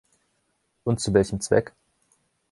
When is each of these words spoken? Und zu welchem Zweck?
Und 0.83 0.99
zu 0.99 1.13
welchem 1.13 1.41
Zweck? 1.41 1.73